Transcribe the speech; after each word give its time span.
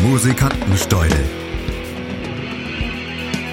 Musikantensteudel. 0.00 1.24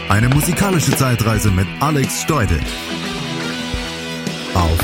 Eine 0.07 0.29
musikalische 0.29 0.95
Zeitreise 0.95 1.51
mit 1.51 1.67
Alex 1.81 2.23
Steudel. 2.23 2.59
Auf 4.55 4.79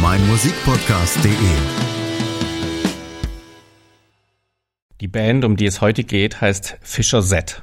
meinmusikpodcast.de. 0.00 1.32
Die 5.00 5.06
Band, 5.06 5.44
um 5.44 5.56
die 5.56 5.66
es 5.66 5.80
heute 5.82 6.02
geht, 6.02 6.40
heißt 6.40 6.78
Fisher 6.80 7.22
Z. 7.22 7.62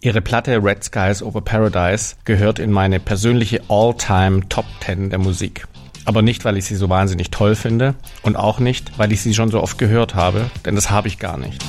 Ihre 0.00 0.22
Platte 0.22 0.62
Red 0.62 0.84
Skies 0.84 1.22
Over 1.22 1.40
Paradise 1.40 2.14
gehört 2.24 2.60
in 2.60 2.70
meine 2.70 3.00
persönliche 3.00 3.60
All-Time 3.68 4.48
Top 4.48 4.66
10 4.84 5.10
der 5.10 5.18
Musik. 5.18 5.66
Aber 6.04 6.22
nicht, 6.22 6.44
weil 6.44 6.56
ich 6.56 6.64
sie 6.64 6.76
so 6.76 6.88
wahnsinnig 6.88 7.30
toll 7.30 7.56
finde 7.56 7.96
und 8.22 8.36
auch 8.36 8.60
nicht, 8.60 8.96
weil 8.98 9.10
ich 9.10 9.20
sie 9.20 9.34
schon 9.34 9.50
so 9.50 9.60
oft 9.60 9.76
gehört 9.76 10.14
habe, 10.14 10.48
denn 10.64 10.76
das 10.76 10.90
habe 10.90 11.08
ich 11.08 11.18
gar 11.18 11.36
nicht. 11.36 11.62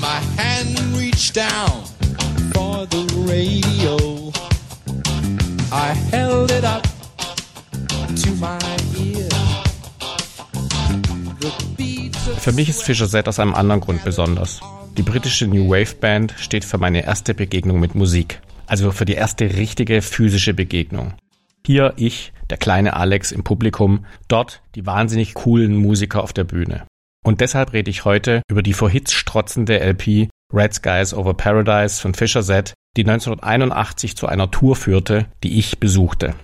My 0.00 0.20
hand 0.36 0.78
reached 0.96 1.34
down 1.34 1.84
for 2.52 2.86
the 2.86 3.04
radio. 3.28 4.32
I 5.72 5.92
held 6.10 6.50
it 6.50 6.64
up 6.64 6.82
to 8.16 8.30
my 8.40 8.58
ear. 8.96 9.28
Für 12.38 12.52
mich 12.52 12.68
ist 12.68 12.82
Fischer 12.82 13.08
Z 13.08 13.28
aus 13.28 13.38
einem 13.38 13.54
anderen 13.54 13.80
Grund 13.80 14.04
besonders. 14.04 14.60
Die 14.96 15.02
britische 15.02 15.46
New 15.46 15.68
Wave 15.68 15.96
Band 15.96 16.34
steht 16.38 16.64
für 16.64 16.78
meine 16.78 17.04
erste 17.04 17.34
Begegnung 17.34 17.78
mit 17.78 17.94
Musik. 17.94 18.40
Also 18.66 18.90
für 18.90 19.04
die 19.04 19.14
erste 19.14 19.56
richtige 19.56 20.02
physische 20.02 20.54
Begegnung. 20.54 21.14
Hier 21.66 21.92
ich, 21.96 22.32
der 22.50 22.56
kleine 22.56 22.94
Alex 22.94 23.30
im 23.30 23.44
Publikum, 23.44 24.06
dort 24.28 24.62
die 24.74 24.86
wahnsinnig 24.86 25.34
coolen 25.34 25.76
Musiker 25.76 26.22
auf 26.22 26.32
der 26.32 26.44
Bühne. 26.44 26.87
Und 27.28 27.42
deshalb 27.42 27.74
rede 27.74 27.90
ich 27.90 28.06
heute 28.06 28.40
über 28.50 28.62
die 28.62 28.72
vor 28.72 28.88
Hits 28.88 29.12
strotzende 29.12 29.80
LP 29.80 30.30
Red 30.50 30.72
Skies 30.72 31.12
Over 31.12 31.34
Paradise 31.34 32.00
von 32.00 32.14
Fisher 32.14 32.42
Z, 32.42 32.72
die 32.96 33.02
1981 33.02 34.16
zu 34.16 34.26
einer 34.26 34.50
Tour 34.50 34.76
führte, 34.76 35.26
die 35.44 35.58
ich 35.58 35.78
besuchte. 35.78 36.34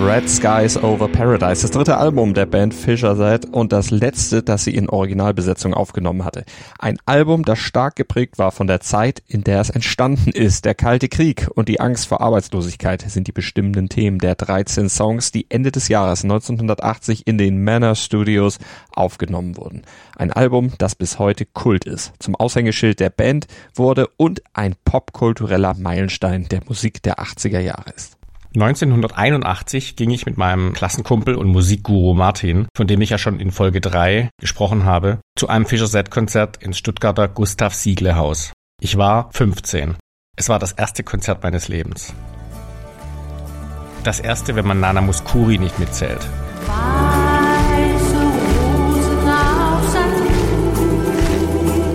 Red 0.00 0.28
Skies 0.28 0.76
Over 0.82 1.08
Paradise, 1.08 1.62
das 1.62 1.70
dritte 1.70 1.96
Album 1.96 2.34
der 2.34 2.46
Band 2.46 2.74
Fisher 2.74 3.14
Side 3.14 3.48
und 3.52 3.72
das 3.72 3.90
letzte, 3.90 4.42
das 4.42 4.64
sie 4.64 4.74
in 4.74 4.88
Originalbesetzung 4.88 5.74
aufgenommen 5.74 6.24
hatte. 6.24 6.44
Ein 6.78 6.98
Album, 7.04 7.44
das 7.44 7.58
stark 7.58 7.96
geprägt 7.96 8.38
war 8.38 8.52
von 8.52 8.66
der 8.66 8.80
Zeit, 8.80 9.22
in 9.26 9.44
der 9.44 9.60
es 9.60 9.70
entstanden 9.70 10.30
ist. 10.30 10.64
Der 10.64 10.74
Kalte 10.74 11.08
Krieg 11.08 11.48
und 11.54 11.68
die 11.68 11.80
Angst 11.80 12.06
vor 12.06 12.20
Arbeitslosigkeit 12.20 13.02
sind 13.02 13.28
die 13.28 13.32
bestimmenden 13.32 13.88
Themen 13.88 14.18
der 14.18 14.34
13 14.34 14.88
Songs, 14.88 15.30
die 15.30 15.46
Ende 15.50 15.70
des 15.70 15.88
Jahres 15.88 16.24
1980 16.24 17.26
in 17.26 17.38
den 17.38 17.62
Manor 17.62 17.94
Studios 17.94 18.58
aufgenommen 18.92 19.56
wurden. 19.56 19.82
Ein 20.16 20.32
Album, 20.32 20.72
das 20.78 20.94
bis 20.94 21.18
heute 21.18 21.46
Kult 21.46 21.84
ist, 21.84 22.12
zum 22.18 22.34
Aushängeschild 22.34 22.98
der 22.98 23.10
Band 23.10 23.46
wurde 23.74 24.08
und 24.16 24.42
ein 24.52 24.74
popkultureller 24.84 25.74
Meilenstein 25.74 26.48
der 26.48 26.62
Musik 26.66 27.02
der 27.02 27.18
80er 27.18 27.60
Jahre 27.60 27.92
ist. 27.94 28.16
1981 28.54 29.96
ging 29.96 30.10
ich 30.10 30.26
mit 30.26 30.36
meinem 30.36 30.74
Klassenkumpel 30.74 31.36
und 31.36 31.48
Musikguru 31.48 32.12
Martin, 32.12 32.66
von 32.76 32.86
dem 32.86 33.00
ich 33.00 33.08
ja 33.08 33.16
schon 33.16 33.40
in 33.40 33.50
Folge 33.50 33.80
3 33.80 34.28
gesprochen 34.38 34.84
habe, 34.84 35.20
zu 35.38 35.48
einem 35.48 35.64
Fischer 35.64 35.86
Set 35.86 36.10
Konzert 36.10 36.58
ins 36.58 36.76
Stuttgarter 36.76 37.28
Gustav 37.28 37.72
Siegle 37.72 38.16
Haus. 38.16 38.52
Ich 38.78 38.98
war 38.98 39.30
15. 39.32 39.94
Es 40.36 40.50
war 40.50 40.58
das 40.58 40.72
erste 40.72 41.02
Konzert 41.02 41.42
meines 41.42 41.68
Lebens. 41.68 42.12
Das 44.04 44.20
erste, 44.20 44.54
wenn 44.54 44.66
man 44.66 44.80
Nana 44.80 45.00
Muskuri 45.00 45.56
nicht 45.58 45.78
mitzählt. 45.78 46.20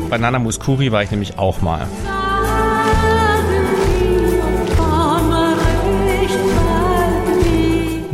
Bei 0.09 0.17
Nana 0.17 0.39
Muskuri 0.39 0.91
war 0.91 1.03
ich 1.03 1.11
nämlich 1.11 1.37
auch 1.37 1.61
mal. 1.61 1.87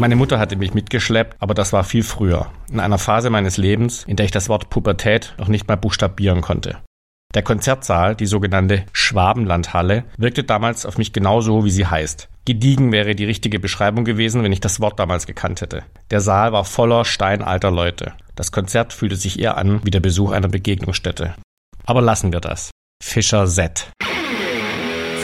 Meine 0.04 0.18
Mutter 0.18 0.38
hatte 0.38 0.58
mich 0.58 0.74
mitgeschleppt, 0.74 1.38
aber 1.40 1.54
das 1.54 1.72
war 1.72 1.86
viel 1.86 2.04
früher, 2.04 2.48
in 2.70 2.82
einer 2.82 2.98
Phase 2.98 3.30
meines 3.30 3.56
Lebens, 3.56 4.04
in 4.04 4.18
der 4.18 4.26
ich 4.26 4.34
das 4.34 4.50
Wort 4.50 4.70
Pubertät 4.70 5.34
noch 5.38 5.48
nicht 5.48 5.70
mal 5.70 5.78
buchstabieren 5.78 6.42
konnte. 6.42 6.80
Der 7.34 7.42
Konzertsaal, 7.42 8.14
die 8.14 8.26
sogenannte 8.26 8.84
Schwabenlandhalle, 8.92 10.04
wirkte 10.18 10.44
damals 10.44 10.86
auf 10.86 10.98
mich 10.98 11.14
genauso, 11.14 11.64
wie 11.64 11.70
sie 11.70 11.86
heißt. 11.88 12.28
Gediegen 12.44 12.92
wäre 12.92 13.16
die 13.16 13.24
richtige 13.24 13.62
Beschreibung 13.62 14.04
gewesen, 14.04 14.44
wenn 14.44 14.52
ich 14.52 14.60
das 14.60 14.82
Wort 14.82 15.00
damals 15.00 15.26
gekannt 15.26 15.62
hätte. 15.62 15.84
Der 16.12 16.20
Saal 16.20 16.52
war 16.52 16.66
voller 16.66 17.06
steinalter 17.06 17.72
Leute. 17.72 18.12
Das 18.36 18.52
Konzert 18.52 18.92
fühlte 18.92 19.16
sich 19.16 19.40
eher 19.40 19.56
an 19.56 19.80
wie 19.86 19.92
der 19.92 20.02
Besuch 20.02 20.34
einer 20.34 20.50
Begegnungsstätte. 20.50 21.36
Aber 21.86 22.02
lassen 22.02 22.34
wir 22.34 22.42
das. 22.42 22.72
Fischer 23.02 23.48
Z. 23.48 23.90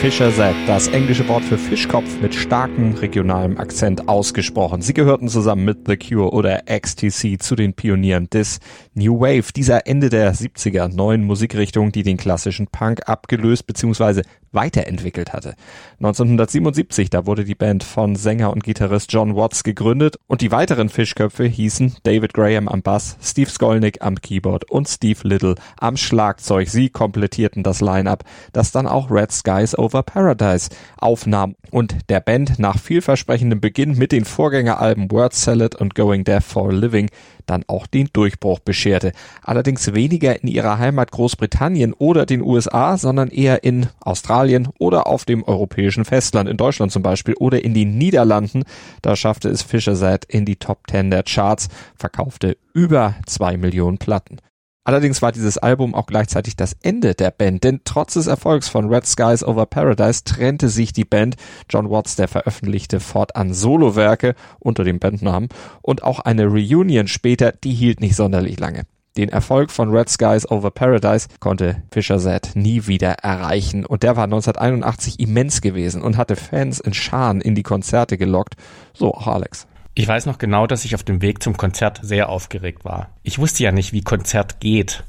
Fisher 0.00 0.32
Z, 0.32 0.54
das 0.66 0.88
englische 0.88 1.28
Wort 1.28 1.44
für 1.44 1.58
Fischkopf 1.58 2.22
mit 2.22 2.34
starkem 2.34 2.94
regionalem 2.94 3.58
Akzent 3.58 4.08
ausgesprochen. 4.08 4.80
Sie 4.80 4.94
gehörten 4.94 5.28
zusammen 5.28 5.66
mit 5.66 5.80
The 5.86 5.98
Cure 5.98 6.32
oder 6.32 6.62
XTC 6.62 7.36
zu 7.38 7.54
den 7.54 7.74
Pionieren 7.74 8.30
des 8.30 8.60
New 8.94 9.20
Wave, 9.20 9.52
dieser 9.54 9.86
Ende 9.86 10.08
der 10.08 10.34
70er 10.34 10.88
neuen 10.88 11.22
Musikrichtung, 11.24 11.92
die 11.92 12.02
den 12.02 12.16
klassischen 12.16 12.68
Punk 12.68 13.10
abgelöst 13.10 13.66
bzw 13.66 14.22
weiterentwickelt 14.52 15.32
hatte. 15.32 15.54
1977, 15.98 17.10
da 17.10 17.26
wurde 17.26 17.44
die 17.44 17.54
Band 17.54 17.84
von 17.84 18.16
Sänger 18.16 18.50
und 18.50 18.64
Gitarrist 18.64 19.12
John 19.12 19.36
Watts 19.36 19.62
gegründet 19.62 20.16
und 20.26 20.40
die 20.40 20.50
weiteren 20.50 20.88
Fischköpfe 20.88 21.44
hießen 21.44 21.96
David 22.02 22.34
Graham 22.34 22.68
am 22.68 22.82
Bass, 22.82 23.16
Steve 23.22 23.50
Skolnick 23.50 24.02
am 24.02 24.16
Keyboard 24.16 24.68
und 24.70 24.88
Steve 24.88 25.20
Little 25.22 25.54
am 25.78 25.96
Schlagzeug. 25.96 26.68
Sie 26.68 26.88
komplettierten 26.88 27.62
das 27.62 27.80
Line-up, 27.80 28.24
das 28.52 28.72
dann 28.72 28.86
auch 28.86 29.10
Red 29.10 29.30
Skies 29.30 29.78
Over 29.78 29.89
Paradise 29.90 30.70
aufnahm 30.96 31.56
und 31.70 31.96
der 32.08 32.20
Band 32.20 32.58
nach 32.58 32.78
vielversprechendem 32.78 33.60
Beginn 33.60 33.98
mit 33.98 34.12
den 34.12 34.24
Vorgängeralben 34.24 35.10
Word 35.10 35.34
Salad 35.34 35.74
und 35.74 35.94
Going 35.94 36.24
Deaf 36.24 36.44
for 36.44 36.68
a 36.68 36.72
Living 36.72 37.10
dann 37.46 37.64
auch 37.66 37.86
den 37.86 38.08
Durchbruch 38.12 38.60
bescherte. 38.60 39.12
Allerdings 39.42 39.92
weniger 39.92 40.40
in 40.40 40.48
ihrer 40.48 40.78
Heimat 40.78 41.10
Großbritannien 41.10 41.92
oder 41.92 42.24
den 42.24 42.42
USA, 42.42 42.96
sondern 42.96 43.28
eher 43.28 43.64
in 43.64 43.88
Australien 44.00 44.68
oder 44.78 45.06
auf 45.06 45.24
dem 45.24 45.42
europäischen 45.42 46.04
Festland, 46.04 46.48
in 46.48 46.56
Deutschland 46.56 46.92
zum 46.92 47.02
Beispiel 47.02 47.34
oder 47.34 47.64
in 47.64 47.74
den 47.74 47.98
Niederlanden. 47.98 48.62
Da 49.02 49.16
schaffte 49.16 49.48
es 49.48 49.62
Fischer 49.62 49.96
seit 49.96 50.24
in 50.24 50.44
die 50.44 50.56
Top 50.56 50.80
10 50.88 51.10
der 51.10 51.24
Charts, 51.24 51.68
verkaufte 51.96 52.56
über 52.72 53.16
zwei 53.26 53.56
Millionen 53.56 53.98
Platten. 53.98 54.38
Allerdings 54.84 55.20
war 55.20 55.30
dieses 55.30 55.58
Album 55.58 55.94
auch 55.94 56.06
gleichzeitig 56.06 56.56
das 56.56 56.74
Ende 56.82 57.14
der 57.14 57.30
Band, 57.30 57.64
denn 57.64 57.80
trotz 57.84 58.14
des 58.14 58.26
Erfolgs 58.26 58.68
von 58.68 58.88
Red 58.88 59.06
Skies 59.06 59.44
Over 59.44 59.66
Paradise 59.66 60.24
trennte 60.24 60.70
sich 60.70 60.92
die 60.92 61.04
Band. 61.04 61.36
John 61.68 61.90
Watts, 61.90 62.16
der 62.16 62.28
veröffentlichte 62.28 62.98
fortan 62.98 63.52
Solowerke 63.52 64.34
unter 64.58 64.82
dem 64.82 64.98
Bandnamen 64.98 65.50
und 65.82 66.02
auch 66.02 66.20
eine 66.20 66.46
Reunion 66.46 67.08
später, 67.08 67.52
die 67.52 67.74
hielt 67.74 68.00
nicht 68.00 68.16
sonderlich 68.16 68.58
lange. 68.58 68.84
Den 69.16 69.28
Erfolg 69.28 69.70
von 69.70 69.90
Red 69.90 70.08
Skies 70.08 70.50
Over 70.50 70.70
Paradise 70.70 71.28
konnte 71.40 71.82
Fischer 71.92 72.18
Z 72.18 72.52
nie 72.54 72.86
wieder 72.86 73.10
erreichen 73.22 73.84
und 73.84 74.02
der 74.02 74.16
war 74.16 74.24
1981 74.24 75.20
immens 75.20 75.60
gewesen 75.60 76.00
und 76.00 76.16
hatte 76.16 76.36
Fans 76.36 76.80
in 76.80 76.94
Scharen 76.94 77.40
in 77.40 77.54
die 77.54 77.64
Konzerte 77.64 78.16
gelockt. 78.16 78.54
So, 78.94 79.12
Alex. 79.12 79.66
Ich 80.00 80.08
weiß 80.08 80.24
noch 80.24 80.38
genau, 80.38 80.66
dass 80.66 80.86
ich 80.86 80.94
auf 80.94 81.02
dem 81.02 81.20
Weg 81.20 81.42
zum 81.42 81.58
Konzert 81.58 82.00
sehr 82.02 82.30
aufgeregt 82.30 82.86
war. 82.86 83.10
Ich 83.22 83.38
wusste 83.38 83.64
ja 83.64 83.70
nicht, 83.70 83.92
wie 83.92 84.00
Konzert 84.00 84.58
geht, 84.58 85.04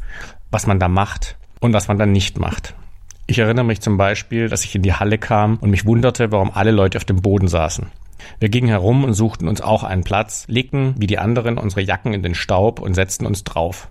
was 0.49 0.67
man 0.67 0.81
da 0.81 0.89
macht 0.89 1.37
und 1.61 1.71
was 1.71 1.87
man 1.87 1.97
dann 1.97 2.11
nicht 2.11 2.37
macht. 2.39 2.75
Ich 3.25 3.39
erinnere 3.39 3.63
mich 3.63 3.79
zum 3.79 3.95
Beispiel, 3.95 4.49
dass 4.49 4.65
ich 4.65 4.75
in 4.75 4.81
die 4.81 4.91
Halle 4.91 5.17
kam 5.17 5.59
und 5.59 5.69
mich 5.69 5.85
wunderte, 5.85 6.33
warum 6.33 6.51
alle 6.51 6.71
Leute 6.71 6.97
auf 6.97 7.05
dem 7.05 7.21
Boden 7.21 7.47
saßen. 7.47 7.85
Wir 8.41 8.49
gingen 8.49 8.67
herum 8.67 9.05
und 9.05 9.13
suchten 9.13 9.47
uns 9.47 9.61
auch 9.61 9.85
einen 9.85 10.03
Platz, 10.03 10.43
legten 10.49 10.95
wie 10.97 11.07
die 11.07 11.19
anderen 11.19 11.57
unsere 11.57 11.79
Jacken 11.79 12.13
in 12.13 12.21
den 12.21 12.35
Staub 12.35 12.81
und 12.81 12.93
setzten 12.93 13.25
uns 13.25 13.45
drauf. 13.45 13.87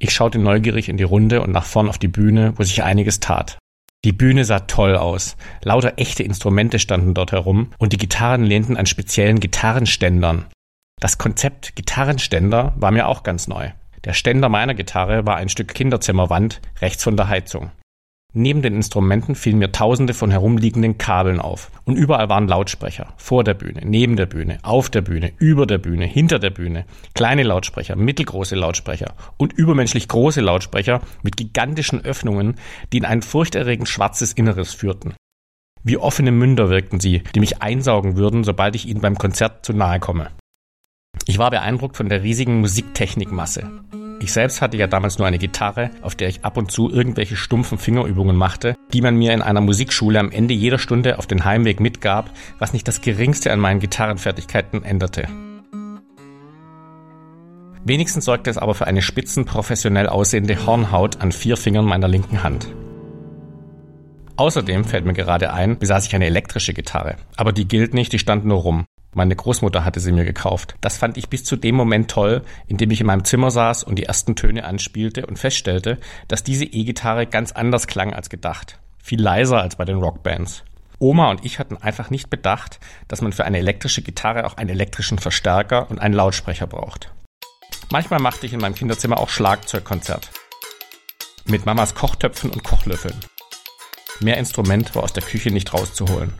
Ich 0.00 0.12
schaute 0.12 0.40
neugierig 0.40 0.88
in 0.88 0.96
die 0.96 1.04
Runde 1.04 1.42
und 1.42 1.52
nach 1.52 1.64
vorn 1.64 1.88
auf 1.88 1.98
die 1.98 2.08
Bühne, 2.08 2.54
wo 2.56 2.64
sich 2.64 2.82
einiges 2.82 3.20
tat. 3.20 3.59
Die 4.04 4.12
Bühne 4.12 4.44
sah 4.44 4.60
toll 4.60 4.96
aus. 4.96 5.36
Lauter 5.62 5.94
echte 5.96 6.22
Instrumente 6.22 6.78
standen 6.78 7.12
dort 7.12 7.32
herum 7.32 7.70
und 7.78 7.92
die 7.92 7.98
Gitarren 7.98 8.44
lehnten 8.44 8.78
an 8.78 8.86
speziellen 8.86 9.40
Gitarrenständern. 9.40 10.46
Das 11.00 11.18
Konzept 11.18 11.76
Gitarrenständer 11.76 12.74
war 12.76 12.92
mir 12.92 13.08
auch 13.08 13.22
ganz 13.22 13.46
neu. 13.46 13.70
Der 14.04 14.14
Ständer 14.14 14.48
meiner 14.48 14.74
Gitarre 14.74 15.26
war 15.26 15.36
ein 15.36 15.50
Stück 15.50 15.74
Kinderzimmerwand 15.74 16.62
rechts 16.80 17.04
von 17.04 17.18
der 17.18 17.28
Heizung. 17.28 17.72
Neben 18.32 18.62
den 18.62 18.76
Instrumenten 18.76 19.34
fielen 19.34 19.58
mir 19.58 19.72
tausende 19.72 20.14
von 20.14 20.30
herumliegenden 20.30 20.98
Kabeln 20.98 21.40
auf. 21.40 21.70
Und 21.84 21.96
überall 21.96 22.28
waren 22.28 22.46
Lautsprecher. 22.46 23.12
Vor 23.16 23.42
der 23.42 23.54
Bühne, 23.54 23.80
neben 23.84 24.14
der 24.16 24.26
Bühne, 24.26 24.58
auf 24.62 24.88
der 24.88 25.00
Bühne, 25.00 25.32
über 25.38 25.66
der 25.66 25.78
Bühne, 25.78 26.06
hinter 26.06 26.38
der 26.38 26.50
Bühne. 26.50 26.84
Kleine 27.14 27.42
Lautsprecher, 27.42 27.96
mittelgroße 27.96 28.54
Lautsprecher 28.54 29.14
und 29.36 29.52
übermenschlich 29.52 30.06
große 30.06 30.40
Lautsprecher 30.40 31.00
mit 31.22 31.36
gigantischen 31.36 32.04
Öffnungen, 32.04 32.54
die 32.92 32.98
in 32.98 33.04
ein 33.04 33.22
furchterregend 33.22 33.88
schwarzes 33.88 34.32
Inneres 34.32 34.74
führten. 34.74 35.14
Wie 35.82 35.96
offene 35.96 36.30
Münder 36.30 36.70
wirkten 36.70 37.00
sie, 37.00 37.22
die 37.34 37.40
mich 37.40 37.62
einsaugen 37.62 38.16
würden, 38.16 38.44
sobald 38.44 38.76
ich 38.76 38.86
ihnen 38.86 39.00
beim 39.00 39.16
Konzert 39.16 39.64
zu 39.64 39.72
nahe 39.72 39.98
komme. 39.98 40.30
Ich 41.26 41.38
war 41.38 41.50
beeindruckt 41.50 41.96
von 41.96 42.08
der 42.08 42.22
riesigen 42.22 42.60
Musiktechnikmasse. 42.60 43.70
Ich 44.22 44.32
selbst 44.32 44.60
hatte 44.60 44.76
ja 44.76 44.86
damals 44.86 45.18
nur 45.18 45.26
eine 45.26 45.38
Gitarre, 45.38 45.90
auf 46.02 46.14
der 46.14 46.28
ich 46.28 46.44
ab 46.44 46.58
und 46.58 46.70
zu 46.70 46.90
irgendwelche 46.90 47.36
stumpfen 47.36 47.78
Fingerübungen 47.78 48.36
machte, 48.36 48.76
die 48.92 49.00
man 49.00 49.16
mir 49.16 49.32
in 49.32 49.40
einer 49.40 49.62
Musikschule 49.62 50.20
am 50.20 50.30
Ende 50.30 50.52
jeder 50.52 50.78
Stunde 50.78 51.18
auf 51.18 51.26
den 51.26 51.44
Heimweg 51.46 51.80
mitgab, 51.80 52.30
was 52.58 52.74
nicht 52.74 52.86
das 52.86 53.00
geringste 53.00 53.50
an 53.50 53.60
meinen 53.60 53.80
Gitarrenfertigkeiten 53.80 54.84
änderte. 54.84 55.26
Wenigstens 57.82 58.26
sorgte 58.26 58.50
es 58.50 58.58
aber 58.58 58.74
für 58.74 58.86
eine 58.86 59.00
spitzen, 59.00 59.46
professionell 59.46 60.06
aussehende 60.06 60.66
Hornhaut 60.66 61.22
an 61.22 61.32
vier 61.32 61.56
Fingern 61.56 61.86
meiner 61.86 62.08
linken 62.08 62.42
Hand. 62.42 62.68
Außerdem 64.36 64.84
fällt 64.84 65.06
mir 65.06 65.14
gerade 65.14 65.52
ein, 65.52 65.78
besaß 65.78 66.06
ich 66.06 66.14
eine 66.14 66.26
elektrische 66.26 66.74
Gitarre. 66.74 67.16
Aber 67.36 67.52
die 67.52 67.66
gilt 67.66 67.94
nicht, 67.94 68.12
die 68.12 68.18
stand 68.18 68.44
nur 68.44 68.58
rum. 68.58 68.84
Meine 69.12 69.34
Großmutter 69.34 69.84
hatte 69.84 69.98
sie 69.98 70.12
mir 70.12 70.24
gekauft. 70.24 70.76
Das 70.80 70.96
fand 70.96 71.16
ich 71.16 71.28
bis 71.28 71.42
zu 71.42 71.56
dem 71.56 71.74
Moment 71.74 72.10
toll, 72.10 72.42
in 72.68 72.76
dem 72.76 72.92
ich 72.92 73.00
in 73.00 73.08
meinem 73.08 73.24
Zimmer 73.24 73.50
saß 73.50 73.82
und 73.82 73.96
die 73.96 74.04
ersten 74.04 74.36
Töne 74.36 74.64
anspielte 74.64 75.26
und 75.26 75.38
feststellte, 75.38 75.98
dass 76.28 76.44
diese 76.44 76.64
E-Gitarre 76.64 77.26
ganz 77.26 77.50
anders 77.50 77.88
klang 77.88 78.14
als 78.14 78.30
gedacht. 78.30 78.78
Viel 79.02 79.20
leiser 79.20 79.60
als 79.60 79.76
bei 79.76 79.84
den 79.84 79.98
Rockbands. 79.98 80.62
Oma 81.00 81.30
und 81.30 81.44
ich 81.44 81.58
hatten 81.58 81.78
einfach 81.78 82.10
nicht 82.10 82.30
bedacht, 82.30 82.78
dass 83.08 83.22
man 83.22 83.32
für 83.32 83.44
eine 83.44 83.58
elektrische 83.58 84.02
Gitarre 84.02 84.46
auch 84.46 84.58
einen 84.58 84.70
elektrischen 84.70 85.18
Verstärker 85.18 85.90
und 85.90 85.98
einen 85.98 86.14
Lautsprecher 86.14 86.66
braucht. 86.66 87.12
Manchmal 87.90 88.20
machte 88.20 88.46
ich 88.46 88.52
in 88.52 88.60
meinem 88.60 88.74
Kinderzimmer 88.74 89.18
auch 89.18 89.30
Schlagzeugkonzert. 89.30 90.30
Mit 91.46 91.66
Mamas 91.66 91.94
Kochtöpfen 91.96 92.50
und 92.50 92.62
Kochlöffeln. 92.62 93.16
Mehr 94.20 94.36
Instrument 94.36 94.94
war 94.94 95.02
aus 95.02 95.14
der 95.14 95.22
Küche 95.22 95.50
nicht 95.50 95.72
rauszuholen. 95.72 96.34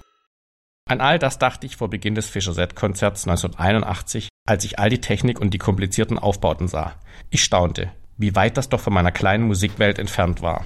An 0.88 1.00
all 1.00 1.18
das 1.18 1.38
dachte 1.38 1.66
ich 1.66 1.76
vor 1.76 1.88
Beginn 1.88 2.14
des 2.14 2.26
Fischer 2.26 2.52
Set-Konzerts 2.52 3.26
1981, 3.28 4.28
als 4.46 4.64
ich 4.64 4.78
all 4.78 4.90
die 4.90 5.00
Technik 5.00 5.40
und 5.40 5.54
die 5.54 5.58
komplizierten 5.58 6.18
Aufbauten 6.18 6.66
sah. 6.66 6.94
Ich 7.30 7.44
staunte, 7.44 7.92
wie 8.16 8.34
weit 8.34 8.56
das 8.56 8.68
doch 8.68 8.80
von 8.80 8.92
meiner 8.92 9.12
kleinen 9.12 9.44
Musikwelt 9.44 9.98
entfernt 9.98 10.42
war. 10.42 10.64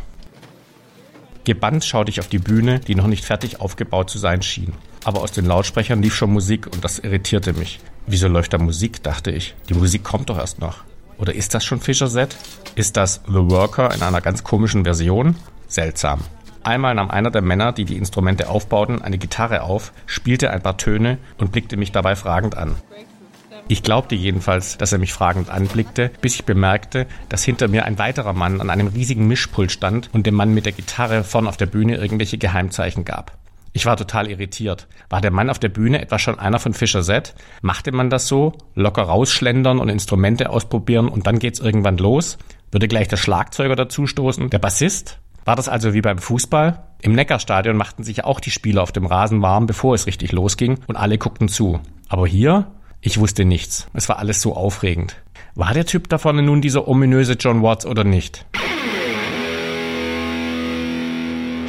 Gebannt 1.45 1.85
schaute 1.85 2.11
ich 2.11 2.21
auf 2.21 2.29
die 2.29 2.39
Bühne, 2.39 2.81
die 2.81 2.95
noch 2.95 3.07
nicht 3.07 3.25
fertig 3.25 3.61
aufgebaut 3.61 4.09
zu 4.09 4.19
sein 4.19 4.41
schien. 4.41 4.73
Aber 5.05 5.21
aus 5.21 5.33
den 5.33 5.45
Lautsprechern 5.45 6.01
lief 6.01 6.15
schon 6.15 6.33
Musik 6.33 6.67
und 6.67 6.83
das 6.83 6.99
irritierte 6.99 7.53
mich. 7.53 7.81
Wieso 8.07 8.29
läuft 8.29 8.55
da 8.55 8.59
Musik, 8.59 9.03
dachte 9.03 9.31
ich. 9.31 9.55
Die 9.69 9.75
Musik 9.75 10.05
kommt 10.05 10.31
doch 10.31 10.39
erst 10.39 10.59
noch. 10.59 10.85
Oder 11.19 11.35
ist 11.35 11.55
das 11.55 11.65
schon 11.65 11.81
Fischer 11.81 12.09
Set? 12.09 12.37
Ist 12.77 12.97
das 12.97 13.21
The 13.27 13.35
Worker 13.35 13.95
in 13.95 14.03
einer 14.03 14.23
ganz 14.23 14.43
komischen 14.43 14.85
Version? 14.85 15.37
Seltsam. 15.69 16.21
Einmal 16.65 16.95
nahm 16.95 17.11
einer 17.11 17.31
der 17.31 17.43
Männer, 17.43 17.73
die 17.73 17.85
die 17.85 17.99
Instrumente 17.99 18.49
aufbauten, 18.49 19.03
eine 19.03 19.19
Gitarre 19.19 19.63
auf, 19.63 19.93
spielte 20.07 20.51
ein 20.51 20.63
paar 20.63 20.79
Töne 20.79 21.19
und 21.37 21.53
blickte 21.53 21.77
mich 21.77 21.93
dabei 21.93 22.17
fragend 22.17 22.57
an. 22.57 22.75
Ich 23.69 23.83
glaubte 23.83 24.15
jedenfalls, 24.15 24.79
dass 24.79 24.93
er 24.93 24.99
mich 24.99 25.13
fragend 25.13 25.51
anblickte, 25.51 26.11
bis 26.21 26.35
ich 26.35 26.45
bemerkte, 26.45 27.07
dass 27.29 27.45
hinter 27.45 27.69
mir 27.69 27.85
ein 27.85 27.99
weiterer 27.99 28.33
Mann 28.33 28.61
an 28.61 28.71
einem 28.71 28.89
riesigen 28.89 29.27
Mischpult 29.27 29.73
stand 29.73 30.11
und 30.13 30.27
dem 30.27 30.35
Mann 30.35 30.53
mit 30.53 30.65
der 30.65 30.73
Gitarre 30.73 31.23
vorn 31.23 31.47
auf 31.47 31.57
der 31.57 31.67
Bühne 31.67 31.97
irgendwelche 31.97 32.39
Geheimzeichen 32.39 33.05
gab. 33.05 33.37
Ich 33.73 33.87
war 33.87 33.97
total 33.97 34.31
irritiert. 34.31 34.87
War 35.11 35.21
der 35.21 35.33
Mann 35.33 35.51
auf 35.51 35.59
der 35.59 35.69
Bühne 35.69 36.01
etwa 36.01 36.19
schon 36.19 36.39
einer 36.39 36.61
von 36.61 36.75
Fischer 36.75 37.03
Z? 37.03 37.35
Machte 37.61 37.93
man 37.93 38.09
das 38.09 38.29
so? 38.29 38.53
Locker 38.75 39.03
rausschlendern 39.03 39.81
und 39.81 39.89
Instrumente 39.89 40.49
ausprobieren 40.49 41.09
und 41.09 41.27
dann 41.27 41.39
geht's 41.39 41.61
irgendwann 41.61 41.99
los? 41.99 42.39
Würde 42.71 42.89
gleich 42.89 43.09
der 43.09 43.17
Schlagzeuger 43.17 43.77
dazustoßen? 43.77 44.49
Der 44.49 44.59
Bassist? 44.59 45.19
War 45.45 45.57
das 45.57 45.69
also 45.69 45.93
wie 45.93 46.01
beim 46.01 46.19
Fußball? 46.19 46.83
Im 47.03 47.13
Neckarstadion 47.15 47.77
machten 47.77 48.03
sich 48.03 48.25
auch 48.25 48.41
die 48.41 48.51
Spieler 48.51 48.83
auf 48.83 48.93
dem 48.93 49.05
Rasen 49.05 49.43
warm, 49.43 49.67
bevor 49.67 49.95
es 49.95 50.07
richtig 50.07 50.33
losging 50.33 50.79
und 50.87 50.97
alle 50.97 51.19
guckten 51.19 51.49
zu. 51.49 51.81
Aber 52.09 52.27
hier? 52.27 52.67
Ich 53.01 53.21
wusste 53.21 53.45
nichts. 53.45 53.87
Es 53.93 54.09
war 54.09 54.19
alles 54.19 54.41
so 54.41 54.57
aufregend. 54.57 55.17
War 55.55 55.75
der 55.75 55.85
Typ 55.85 56.09
da 56.09 56.17
vorne 56.17 56.43
nun 56.43 56.63
dieser 56.63 56.89
ominöse 56.89 57.35
John 57.35 57.63
Watts 57.63 57.85
oder 57.85 58.05
nicht? 58.05 58.47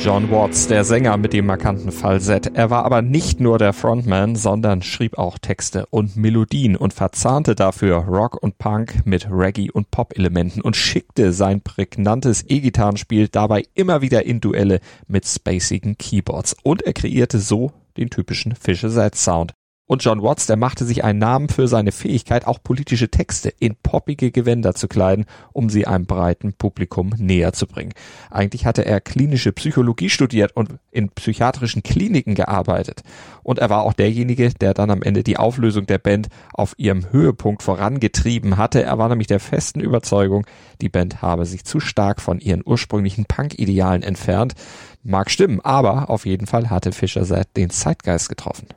John 0.06 0.30
Watts, 0.30 0.68
der 0.68 0.84
Sänger 0.84 1.18
mit 1.18 1.34
dem 1.34 1.48
markanten 1.48 1.92
Falsett. 1.92 2.52
Er 2.54 2.70
war 2.70 2.86
aber 2.86 3.02
nicht 3.02 3.40
nur 3.40 3.58
der 3.58 3.74
Frontman, 3.74 4.36
sondern 4.36 4.84
schrieb 4.84 5.18
auch 5.18 5.40
Texte 5.40 5.88
und 5.88 6.16
Melodien 6.16 6.76
und 6.76 6.94
verzahnte 6.94 7.56
dafür 7.56 7.96
Rock 8.06 8.38
und 8.44 8.60
Punk 8.60 9.04
mit 9.08 9.28
Reggae 9.32 9.72
und 9.72 9.90
Pop-Elementen 9.90 10.62
und 10.62 10.76
schickte 10.76 11.34
sein 11.34 11.62
prägnantes 11.62 12.46
E-Gitarrenspiel 12.48 13.30
dabei 13.30 13.64
immer 13.74 14.04
wieder 14.04 14.28
in 14.28 14.42
Duelle 14.42 14.80
mit 15.08 15.26
spacigen 15.26 15.98
Keyboards. 15.98 16.56
Und 16.62 16.84
er 16.84 16.94
kreierte 16.94 17.40
so 17.40 17.72
den 17.98 18.12
typischen 18.12 18.54
Fischer 18.54 19.10
Sound. 19.16 19.56
Und 19.88 20.04
John 20.04 20.24
Watts, 20.24 20.48
der 20.48 20.58
machte 20.58 20.84
sich 20.84 21.04
einen 21.04 21.20
Namen 21.20 21.48
für 21.48 21.68
seine 21.68 21.92
Fähigkeit, 21.92 22.48
auch 22.48 22.58
politische 22.64 23.10
Texte 23.10 23.54
in 23.60 23.76
poppige 23.76 24.32
Gewänder 24.32 24.74
zu 24.74 24.88
kleiden, 24.88 25.26
um 25.54 25.70
sie 25.70 25.86
einem 25.86 26.08
breiten 26.08 26.54
Publikum 26.54 27.14
näher 27.20 27.54
zu 27.54 27.68
bringen. 27.68 27.94
Eigentlich 28.32 28.66
hatte 28.66 28.84
er 28.84 29.00
klinische 29.00 29.52
Psychologie 29.52 30.10
studiert 30.10 30.56
und 30.56 30.80
in 30.90 31.10
psychiatrischen 31.10 31.84
Kliniken 31.84 32.34
gearbeitet. 32.34 33.04
Und 33.44 33.60
er 33.60 33.70
war 33.70 33.84
auch 33.84 33.94
derjenige, 33.94 34.50
der 34.50 34.74
dann 34.74 34.90
am 34.90 35.04
Ende 35.04 35.22
die 35.22 35.38
Auflösung 35.38 35.86
der 35.86 36.00
Band 36.00 36.30
auf 36.52 36.74
ihrem 36.78 37.12
Höhepunkt 37.12 37.62
vorangetrieben 37.62 38.58
hatte. 38.58 38.82
Er 38.82 38.98
war 38.98 39.10
nämlich 39.10 39.28
der 39.28 39.40
festen 39.40 39.82
Überzeugung, 39.82 40.48
die 40.82 40.90
Band 40.90 41.22
habe 41.22 41.46
sich 41.46 41.64
zu 41.64 41.80
stark 41.80 42.22
von 42.22 42.40
ihren 42.40 42.64
ursprünglichen 42.66 43.26
Punk-Idealen 43.26 44.02
entfernt. 44.02 44.56
Mag 45.04 45.30
stimmen, 45.30 45.62
aber 45.62 46.10
auf 46.10 46.26
jeden 46.26 46.48
Fall 46.48 46.72
hatte 46.72 46.92
Fischer 46.92 47.24
seit 47.26 47.56
den 47.56 47.70
Zeitgeist 47.70 48.30
getroffen. 48.30 48.68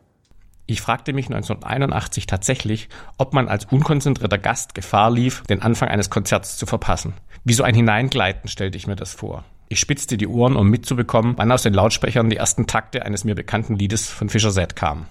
Ich 0.71 0.83
fragte 0.83 1.15
mich 1.15 1.27
1981 1.27 2.27
tatsächlich, 2.27 2.91
ob 3.17 3.33
man 3.33 3.49
als 3.49 3.65
unkonzentrierter 3.65 4.37
Gast 4.37 4.75
Gefahr 4.75 5.11
lief, 5.11 5.43
den 5.49 5.63
Anfang 5.63 5.89
eines 5.89 6.11
Konzerts 6.11 6.59
zu 6.59 6.67
verpassen. 6.67 7.15
Wie 7.43 7.55
so 7.55 7.63
ein 7.63 7.75
Hineingleiten 7.75 8.51
stellte 8.51 8.77
ich 8.77 8.87
mir 8.87 8.95
das 8.95 9.15
vor. 9.15 9.45
Ich 9.71 9.81
spitzte 9.81 10.19
die 10.19 10.27
Ohren, 10.27 10.57
um 10.57 10.69
mitzubekommen, 10.69 11.39
wann 11.39 11.51
aus 11.53 11.63
den 11.63 11.73
Lautsprechern 11.73 12.29
die 12.29 12.37
ersten 12.37 12.67
Takte 12.67 13.07
eines 13.07 13.25
mir 13.25 13.35
bekannten 13.35 13.77
Liedes 13.77 14.09
von 14.09 14.29
Fischer 14.29 14.51
Z 14.51 14.77
kamen. 14.77 15.07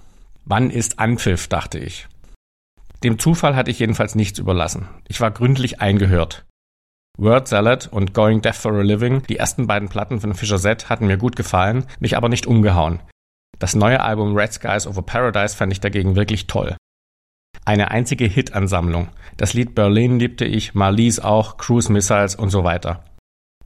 Wann 0.46 0.70
ist 0.70 1.00
Anpfiff, 1.00 1.48
dachte 1.48 1.80
ich. 1.80 2.08
Dem 3.04 3.18
Zufall 3.18 3.56
hatte 3.56 3.72
ich 3.72 3.80
jedenfalls 3.80 4.14
nichts 4.14 4.38
überlassen. 4.38 4.88
Ich 5.08 5.20
war 5.22 5.32
gründlich 5.32 5.82
eingehört. 5.82 6.46
Word 7.18 7.48
Salad 7.48 7.88
und 7.92 8.14
Going 8.14 8.44
Deaf 8.44 8.58
for 8.58 8.74
a 8.74 8.82
Living, 8.84 9.24
die 9.24 9.38
ersten 9.38 9.66
beiden 9.66 9.90
Platten 9.90 10.22
von 10.22 10.36
Fischer 10.36 10.60
Z, 10.60 10.88
hatten 10.88 11.08
mir 11.08 11.18
gut 11.18 11.36
gefallen, 11.36 11.86
mich 12.00 12.16
aber 12.16 12.30
nicht 12.30 12.46
umgehauen. 12.46 13.00
Das 13.60 13.76
neue 13.76 14.02
Album 14.02 14.36
Red 14.36 14.54
Skies 14.54 14.86
Over 14.86 15.02
Paradise 15.02 15.56
fand 15.56 15.72
ich 15.74 15.80
dagegen 15.80 16.16
wirklich 16.16 16.48
toll. 16.48 16.76
Eine 17.66 17.92
einzige 17.92 18.26
Hit-Ansammlung. 18.26 19.10
Das 19.36 19.54
Lied 19.54 19.76
Berlin 19.76 20.20
liebte 20.20 20.46
ich, 20.46 20.74
Marlies 20.76 21.20
auch, 21.20 21.58
Cruise 21.58 21.92
Missiles 21.92 22.36
und 22.36 22.50
so 22.50 22.64
weiter. 22.64 23.04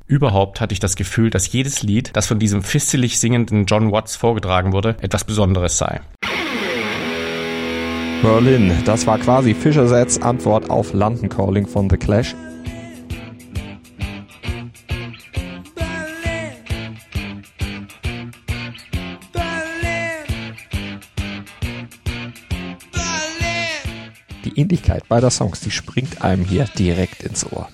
Überhaupt 0.07 0.59
hatte 0.59 0.73
ich 0.73 0.79
das 0.79 0.95
Gefühl, 0.95 1.29
dass 1.29 1.51
jedes 1.51 1.83
Lied, 1.83 2.15
das 2.15 2.27
von 2.27 2.39
diesem 2.39 2.63
fistelig 2.63 3.19
singenden 3.19 3.65
John 3.65 3.91
Watts 3.91 4.15
vorgetragen 4.15 4.73
wurde, 4.73 4.95
etwas 5.01 5.23
Besonderes 5.23 5.77
sei. 5.77 6.01
Berlin, 8.21 8.73
das 8.85 9.07
war 9.07 9.17
quasi 9.19 9.53
Fischer 9.53 9.87
Sets 9.87 10.21
Antwort 10.21 10.69
auf 10.69 10.93
London 10.93 11.29
Calling 11.29 11.67
von 11.67 11.89
The 11.89 11.97
Clash. 11.97 12.35
Die 24.51 24.59
Ähnlichkeit 24.59 25.07
beider 25.07 25.29
Songs, 25.29 25.61
die 25.61 25.71
springt 25.71 26.21
einem 26.21 26.43
hier 26.43 26.65
direkt 26.77 27.23
ins 27.23 27.49
Ohr. 27.51 27.69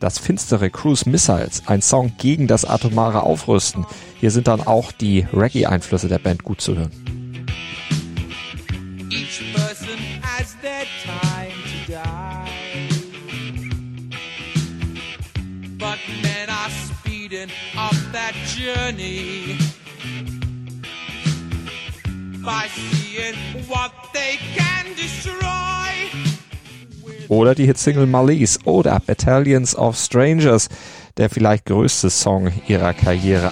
Das 0.00 0.18
finstere 0.18 0.70
Cruise 0.70 1.08
Missiles, 1.08 1.62
ein 1.66 1.82
Song 1.82 2.12
gegen 2.18 2.48
das 2.48 2.64
atomare 2.64 3.22
Aufrüsten. 3.22 3.86
Hier 4.18 4.32
sind 4.32 4.48
dann 4.48 4.60
auch 4.60 4.90
die 4.90 5.26
Reggae-Einflüsse 5.32 6.08
der 6.08 6.18
Band 6.18 6.42
gut 6.42 6.60
zu 6.60 6.76
hören. 6.76 6.90
by 22.44 22.66
seeing 22.74 23.34
what 23.68 23.92
they 24.12 24.36
can 24.56 24.86
destroy. 24.96 25.41
Oder 27.28 27.54
die 27.54 27.66
Hitsingle 27.66 28.06
Malice 28.06 28.58
oder 28.64 29.00
Battalions 29.04 29.76
of 29.76 29.96
Strangers, 29.96 30.68
der 31.16 31.30
vielleicht 31.30 31.66
größte 31.66 32.10
Song 32.10 32.50
ihrer 32.66 32.94
Karriere. 32.94 33.50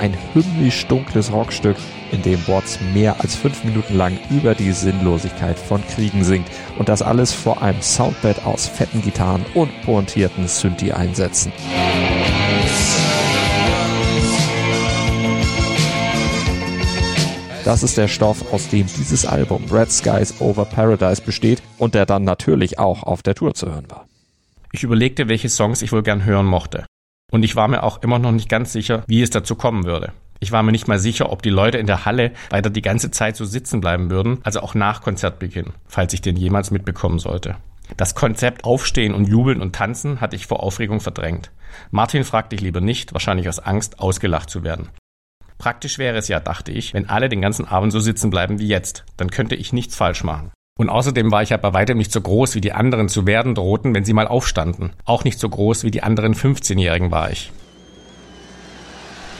Ein 0.00 0.16
hymnisch 0.32 0.86
dunkles 0.86 1.32
Rockstück, 1.32 1.76
in 2.12 2.22
dem 2.22 2.46
Watts 2.46 2.78
mehr 2.94 3.20
als 3.20 3.34
fünf 3.34 3.64
Minuten 3.64 3.96
lang 3.96 4.18
über 4.30 4.54
die 4.54 4.72
Sinnlosigkeit 4.72 5.58
von 5.58 5.82
Kriegen 5.88 6.24
singt 6.24 6.48
und 6.78 6.88
das 6.88 7.02
alles 7.02 7.32
vor 7.32 7.60
einem 7.62 7.82
Soundbed 7.82 8.44
aus 8.44 8.66
fetten 8.66 9.02
Gitarren 9.02 9.44
und 9.54 9.70
pointierten 9.82 10.46
Synthi-Einsätzen. 10.46 11.52
Das 17.68 17.82
ist 17.82 17.98
der 17.98 18.08
Stoff, 18.08 18.50
aus 18.54 18.70
dem 18.70 18.86
dieses 18.86 19.26
Album 19.26 19.62
Red 19.70 19.92
Skies 19.92 20.40
Over 20.40 20.64
Paradise 20.64 21.20
besteht 21.20 21.62
und 21.76 21.94
der 21.94 22.06
dann 22.06 22.24
natürlich 22.24 22.78
auch 22.78 23.02
auf 23.02 23.22
der 23.22 23.34
Tour 23.34 23.52
zu 23.52 23.66
hören 23.66 23.84
war. 23.90 24.06
Ich 24.72 24.84
überlegte, 24.84 25.28
welche 25.28 25.50
Songs 25.50 25.82
ich 25.82 25.92
wohl 25.92 26.02
gern 26.02 26.24
hören 26.24 26.46
mochte. 26.46 26.86
Und 27.30 27.42
ich 27.42 27.56
war 27.56 27.68
mir 27.68 27.82
auch 27.82 28.00
immer 28.00 28.18
noch 28.18 28.32
nicht 28.32 28.48
ganz 28.48 28.72
sicher, 28.72 29.04
wie 29.06 29.20
es 29.20 29.28
dazu 29.28 29.54
kommen 29.54 29.84
würde. 29.84 30.14
Ich 30.40 30.50
war 30.50 30.62
mir 30.62 30.72
nicht 30.72 30.88
mal 30.88 30.98
sicher, 30.98 31.30
ob 31.30 31.42
die 31.42 31.50
Leute 31.50 31.76
in 31.76 31.86
der 31.86 32.06
Halle 32.06 32.32
weiter 32.48 32.70
die 32.70 32.80
ganze 32.80 33.10
Zeit 33.10 33.36
so 33.36 33.44
sitzen 33.44 33.82
bleiben 33.82 34.08
würden, 34.08 34.38
also 34.44 34.60
auch 34.60 34.74
nach 34.74 35.02
Konzertbeginn, 35.02 35.74
falls 35.86 36.14
ich 36.14 36.22
den 36.22 36.38
jemals 36.38 36.70
mitbekommen 36.70 37.18
sollte. 37.18 37.56
Das 37.98 38.14
Konzept 38.14 38.64
Aufstehen 38.64 39.12
und 39.12 39.28
Jubeln 39.28 39.60
und 39.60 39.74
Tanzen 39.74 40.22
hatte 40.22 40.36
ich 40.36 40.46
vor 40.46 40.62
Aufregung 40.62 41.00
verdrängt. 41.00 41.50
Martin 41.90 42.24
fragte 42.24 42.56
ich 42.56 42.62
lieber 42.62 42.80
nicht, 42.80 43.12
wahrscheinlich 43.12 43.46
aus 43.46 43.58
Angst, 43.58 44.00
ausgelacht 44.00 44.48
zu 44.48 44.62
werden. 44.62 44.88
Praktisch 45.58 45.98
wäre 45.98 46.16
es 46.16 46.28
ja, 46.28 46.38
dachte 46.38 46.70
ich, 46.70 46.94
wenn 46.94 47.08
alle 47.08 47.28
den 47.28 47.42
ganzen 47.42 47.66
Abend 47.66 47.92
so 47.92 47.98
sitzen 47.98 48.30
bleiben 48.30 48.60
wie 48.60 48.68
jetzt, 48.68 49.04
dann 49.16 49.30
könnte 49.30 49.56
ich 49.56 49.72
nichts 49.72 49.96
falsch 49.96 50.22
machen. 50.22 50.52
Und 50.78 50.88
außerdem 50.88 51.32
war 51.32 51.42
ich 51.42 51.50
ja 51.50 51.56
bei 51.56 51.72
weitem 51.72 51.98
nicht 51.98 52.12
so 52.12 52.20
groß, 52.20 52.54
wie 52.54 52.60
die 52.60 52.72
anderen 52.72 53.08
zu 53.08 53.26
werden 53.26 53.56
drohten, 53.56 53.92
wenn 53.92 54.04
sie 54.04 54.12
mal 54.12 54.28
aufstanden. 54.28 54.92
Auch 55.04 55.24
nicht 55.24 55.40
so 55.40 55.48
groß 55.48 55.82
wie 55.82 55.90
die 55.90 56.04
anderen 56.04 56.36
15-Jährigen 56.36 57.10
war 57.10 57.32
ich. 57.32 57.50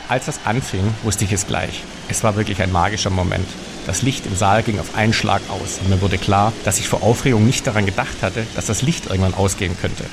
Als 0.09 0.25
das 0.25 0.41
anfing, 0.43 0.83
wusste 1.03 1.23
ich 1.23 1.31
es 1.31 1.47
gleich. 1.47 1.83
Es 2.09 2.23
war 2.25 2.35
wirklich 2.35 2.61
ein 2.61 2.71
magischer 2.73 3.11
Moment. 3.11 3.47
Das 3.85 4.01
Licht 4.01 4.25
im 4.25 4.35
Saal 4.35 4.63
ging 4.63 4.79
auf 4.79 4.95
einen 4.95 5.13
Schlag 5.13 5.41
aus 5.49 5.79
und 5.79 5.89
mir 5.89 6.01
wurde 6.01 6.17
klar, 6.17 6.51
dass 6.65 6.79
ich 6.79 6.89
vor 6.89 7.03
Aufregung 7.03 7.45
nicht 7.45 7.65
daran 7.65 7.85
gedacht 7.85 8.21
hatte, 8.21 8.45
dass 8.55 8.65
das 8.65 8.81
Licht 8.81 9.05
irgendwann 9.05 9.35
ausgehen 9.35 9.77
könnte. 9.79 10.03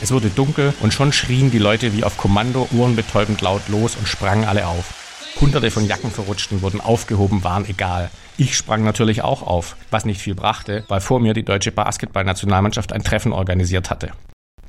Es 0.00 0.12
wurde 0.12 0.30
dunkel 0.30 0.74
und 0.80 0.92
schon 0.92 1.12
schrien 1.12 1.50
die 1.50 1.58
Leute 1.58 1.96
wie 1.96 2.04
auf 2.04 2.16
Kommando 2.16 2.68
uhrenbetäubend 2.70 3.40
laut 3.40 3.68
los 3.68 3.96
und 3.96 4.06
sprangen 4.06 4.44
alle 4.44 4.68
auf. 4.68 5.01
Hunderte 5.40 5.70
von 5.70 5.86
Jackenverrutschten 5.86 6.62
wurden 6.62 6.80
aufgehoben, 6.80 7.44
waren 7.44 7.68
egal. 7.68 8.10
Ich 8.36 8.56
sprang 8.56 8.84
natürlich 8.84 9.22
auch 9.22 9.42
auf, 9.42 9.76
was 9.90 10.04
nicht 10.04 10.20
viel 10.20 10.34
brachte, 10.34 10.84
weil 10.88 11.00
vor 11.00 11.20
mir 11.20 11.34
die 11.34 11.44
deutsche 11.44 11.72
Basketballnationalmannschaft 11.72 12.92
ein 12.92 13.02
Treffen 13.02 13.32
organisiert 13.32 13.90
hatte. 13.90 14.12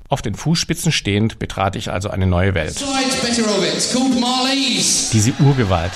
Auf 0.10 0.22
den 0.22 0.36
Fußspitzen 0.36 0.92
stehend 0.92 1.40
betrat 1.40 1.76
ich 1.76 1.92
also 1.92 2.10
eine 2.10 2.28
neue 2.28 2.54
Welt. 2.54 2.84
Diese 5.12 5.34
Urgewalt, 5.40 5.92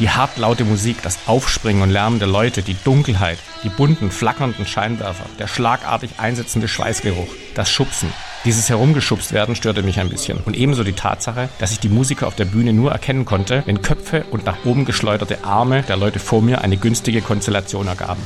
die 0.00 0.10
hartlaute 0.10 0.64
Musik, 0.64 1.02
das 1.02 1.18
Aufspringen 1.26 1.82
und 1.82 1.90
Lärmen 1.90 2.18
der 2.18 2.28
Leute, 2.28 2.62
die 2.62 2.76
Dunkelheit, 2.84 3.38
die 3.62 3.68
bunten, 3.68 4.10
flackernden 4.10 4.66
Scheinwerfer, 4.66 5.26
der 5.38 5.46
schlagartig 5.46 6.12
einsetzende 6.18 6.68
Schweißgeruch, 6.68 7.28
das 7.54 7.70
Schubsen. 7.70 8.12
Dieses 8.46 8.70
Herumgeschubst 8.70 9.32
werden 9.32 9.54
störte 9.54 9.82
mich 9.82 10.00
ein 10.00 10.08
bisschen. 10.08 10.38
Und 10.38 10.56
ebenso 10.56 10.82
die 10.82 10.94
Tatsache, 10.94 11.50
dass 11.58 11.72
ich 11.72 11.78
die 11.78 11.90
Musiker 11.90 12.26
auf 12.26 12.36
der 12.36 12.46
Bühne 12.46 12.72
nur 12.72 12.90
erkennen 12.90 13.26
konnte, 13.26 13.62
wenn 13.66 13.82
Köpfe 13.82 14.24
und 14.30 14.46
nach 14.46 14.64
oben 14.64 14.86
geschleuderte 14.86 15.44
Arme 15.44 15.82
der 15.82 15.98
Leute 15.98 16.18
vor 16.18 16.40
mir 16.40 16.62
eine 16.62 16.78
günstige 16.78 17.20
Konstellation 17.20 17.86
ergaben. 17.86 18.22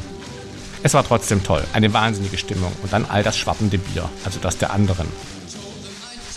Es 0.84 0.94
war 0.94 1.04
trotzdem 1.04 1.42
toll, 1.42 1.64
eine 1.72 1.92
wahnsinnige 1.92 2.38
Stimmung 2.38 2.70
und 2.82 2.92
dann 2.92 3.06
all 3.06 3.24
das 3.24 3.36
schwappende 3.36 3.78
Bier, 3.78 4.08
also 4.24 4.38
das 4.38 4.56
der 4.56 4.72
anderen. 4.72 5.08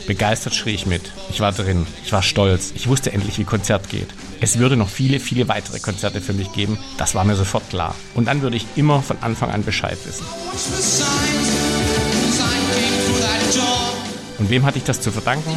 Begeistert 0.08 0.56
schrie 0.56 0.74
ich 0.74 0.86
mit. 0.86 1.12
Ich 1.30 1.42
war 1.42 1.52
drin. 1.52 1.86
Ich 2.04 2.14
war 2.14 2.24
stolz. 2.24 2.72
Ich 2.76 2.88
wusste 2.88 3.12
endlich, 3.12 3.38
wie 3.38 3.44
Konzert 3.44 3.90
geht. 3.90 4.08
Es 4.40 4.58
würde 4.58 4.78
noch 4.78 4.88
viele, 4.88 5.20
viele 5.20 5.50
weitere 5.50 5.80
Konzerte 5.80 6.22
für 6.22 6.34
mich 6.34 6.54
geben. 6.54 6.80
Das 6.98 7.14
war 7.14 7.26
mir 7.26 7.36
sofort 7.36 7.70
klar. 7.70 7.94
Und 8.16 8.30
dann 8.30 8.42
würde 8.42 8.56
ich 8.56 8.66
immer 8.78 9.02
von 9.02 9.18
Anfang 9.22 9.52
an 9.52 9.66
Bescheid 9.66 9.98
wissen. 10.06 10.26
Und 14.40 14.50
wem 14.50 14.66
hatte 14.66 14.78
ich 14.78 14.84
das 14.84 15.02
zu 15.02 15.12
verdanken? 15.12 15.50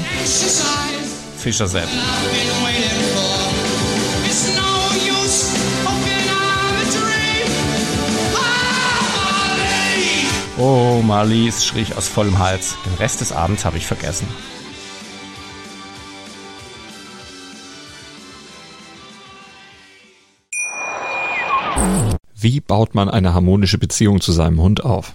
Fischer 1.37 1.69
selbst. 1.69 1.95
Oh, 10.59 11.01
Marlies, 11.03 11.65
schrie 11.65 11.81
ich 11.81 11.97
aus 11.97 12.09
vollem 12.09 12.39
Hals. 12.39 12.77
Den 12.85 12.95
Rest 12.95 13.23
des 13.23 13.33
Abends 13.33 13.65
habe 13.65 13.79
ich 13.79 13.87
vergessen. 13.87 14.29
Wie 22.35 22.61
baut 22.61 22.95
man 22.95 23.09
eine 23.09 23.33
harmonische 23.35 23.79
Beziehung 23.79 24.21
zu 24.21 24.33
seinem 24.33 24.61
Hund 24.61 24.85
auf? 24.85 25.15